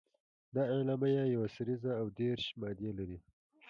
[0.53, 3.17] دا اعلامیه یوه سريزه او دېرش مادې لري.